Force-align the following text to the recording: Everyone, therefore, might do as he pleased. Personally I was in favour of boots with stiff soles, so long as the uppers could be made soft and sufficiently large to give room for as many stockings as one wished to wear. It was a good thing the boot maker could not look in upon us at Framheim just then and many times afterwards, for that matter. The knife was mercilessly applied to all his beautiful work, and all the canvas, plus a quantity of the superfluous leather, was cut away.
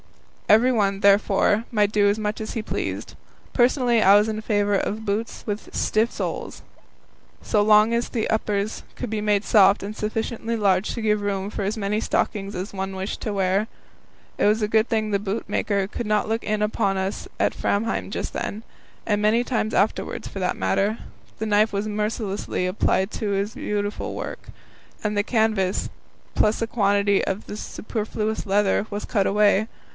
Everyone, 0.49 0.99
therefore, 0.99 1.63
might 1.71 1.93
do 1.93 2.09
as 2.09 2.17
he 2.53 2.61
pleased. 2.61 3.13
Personally 3.53 4.01
I 4.01 4.15
was 4.15 4.27
in 4.27 4.41
favour 4.41 4.73
of 4.75 5.05
boots 5.05 5.43
with 5.45 5.73
stiff 5.73 6.11
soles, 6.11 6.61
so 7.41 7.61
long 7.61 7.93
as 7.93 8.09
the 8.09 8.29
uppers 8.29 8.81
could 8.95 9.09
be 9.09 9.21
made 9.21 9.45
soft 9.45 9.81
and 9.83 9.95
sufficiently 9.95 10.57
large 10.57 10.89
to 10.95 11.01
give 11.03 11.21
room 11.21 11.51
for 11.51 11.61
as 11.61 11.77
many 11.77 12.01
stockings 12.01 12.53
as 12.53 12.73
one 12.73 12.97
wished 12.97 13.21
to 13.21 13.31
wear. 13.31 13.67
It 14.39 14.45
was 14.45 14.61
a 14.63 14.67
good 14.67 14.89
thing 14.89 15.11
the 15.11 15.19
boot 15.19 15.47
maker 15.47 15.87
could 15.87 16.07
not 16.07 16.27
look 16.27 16.43
in 16.43 16.61
upon 16.63 16.97
us 16.97 17.29
at 17.39 17.53
Framheim 17.53 18.09
just 18.09 18.33
then 18.33 18.63
and 19.05 19.21
many 19.21 19.45
times 19.45 19.73
afterwards, 19.73 20.27
for 20.27 20.39
that 20.39 20.57
matter. 20.57 20.97
The 21.37 21.45
knife 21.45 21.71
was 21.71 21.87
mercilessly 21.87 22.65
applied 22.65 23.11
to 23.11 23.27
all 23.29 23.33
his 23.35 23.53
beautiful 23.55 24.15
work, 24.15 24.47
and 25.01 25.13
all 25.13 25.19
the 25.19 25.23
canvas, 25.23 25.89
plus 26.35 26.59
a 26.61 26.67
quantity 26.67 27.23
of 27.23 27.45
the 27.45 27.55
superfluous 27.55 28.45
leather, 28.47 28.87
was 28.89 29.05
cut 29.05 29.27
away. 29.27 29.67